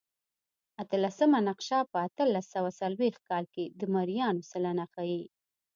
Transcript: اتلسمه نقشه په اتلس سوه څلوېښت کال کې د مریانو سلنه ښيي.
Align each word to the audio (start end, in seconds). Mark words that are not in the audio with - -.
اتلسمه 0.81 1.39
نقشه 1.47 1.79
په 1.91 1.97
اتلس 2.07 2.45
سوه 2.55 2.69
څلوېښت 2.79 3.21
کال 3.29 3.45
کې 3.53 3.63
د 3.79 3.81
مریانو 3.93 4.47
سلنه 4.51 4.85
ښيي. 4.93 5.23